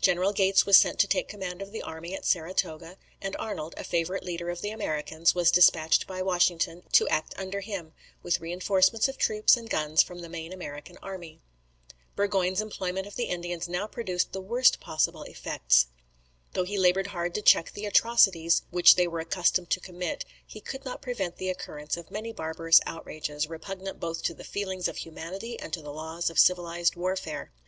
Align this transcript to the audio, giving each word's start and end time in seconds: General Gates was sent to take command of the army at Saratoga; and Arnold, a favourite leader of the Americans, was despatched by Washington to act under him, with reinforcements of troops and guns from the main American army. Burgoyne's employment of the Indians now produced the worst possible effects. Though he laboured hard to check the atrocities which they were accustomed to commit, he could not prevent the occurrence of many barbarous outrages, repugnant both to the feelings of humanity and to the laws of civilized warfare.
General 0.00 0.32
Gates 0.32 0.66
was 0.66 0.76
sent 0.76 0.98
to 0.98 1.06
take 1.06 1.28
command 1.28 1.62
of 1.62 1.70
the 1.70 1.82
army 1.82 2.12
at 2.12 2.24
Saratoga; 2.24 2.96
and 3.22 3.36
Arnold, 3.38 3.74
a 3.76 3.84
favourite 3.84 4.24
leader 4.24 4.50
of 4.50 4.60
the 4.60 4.70
Americans, 4.70 5.36
was 5.36 5.52
despatched 5.52 6.04
by 6.04 6.20
Washington 6.20 6.82
to 6.90 7.06
act 7.08 7.32
under 7.38 7.60
him, 7.60 7.92
with 8.20 8.40
reinforcements 8.40 9.06
of 9.06 9.16
troops 9.16 9.56
and 9.56 9.70
guns 9.70 10.02
from 10.02 10.18
the 10.18 10.28
main 10.28 10.52
American 10.52 10.98
army. 11.00 11.38
Burgoyne's 12.16 12.60
employment 12.60 13.06
of 13.06 13.14
the 13.14 13.26
Indians 13.26 13.68
now 13.68 13.86
produced 13.86 14.32
the 14.32 14.40
worst 14.40 14.80
possible 14.80 15.22
effects. 15.22 15.86
Though 16.54 16.64
he 16.64 16.76
laboured 16.76 17.06
hard 17.14 17.32
to 17.36 17.40
check 17.40 17.70
the 17.70 17.86
atrocities 17.86 18.62
which 18.70 18.96
they 18.96 19.06
were 19.06 19.20
accustomed 19.20 19.70
to 19.70 19.78
commit, 19.80 20.24
he 20.44 20.60
could 20.60 20.84
not 20.84 21.02
prevent 21.02 21.36
the 21.36 21.50
occurrence 21.50 21.96
of 21.96 22.10
many 22.10 22.32
barbarous 22.32 22.80
outrages, 22.84 23.48
repugnant 23.48 24.00
both 24.00 24.24
to 24.24 24.34
the 24.34 24.42
feelings 24.42 24.88
of 24.88 24.96
humanity 24.96 25.56
and 25.60 25.72
to 25.72 25.82
the 25.82 25.92
laws 25.92 26.30
of 26.30 26.38
civilized 26.40 26.96
warfare. 26.96 27.52